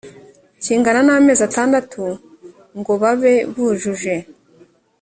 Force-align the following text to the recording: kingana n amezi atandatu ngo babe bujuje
kingana 0.63 1.01
n 1.07 1.09
amezi 1.15 1.41
atandatu 1.49 2.01
ngo 2.79 2.93
babe 3.01 3.33
bujuje 3.53 4.15